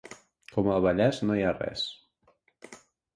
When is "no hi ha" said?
1.31-1.51